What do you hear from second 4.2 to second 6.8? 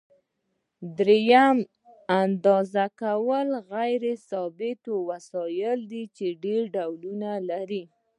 ثابت وسایل دي چې ډېر